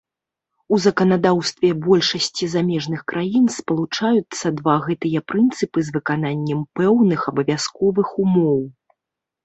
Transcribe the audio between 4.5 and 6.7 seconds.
два гэтыя прынцыпы з выкананнем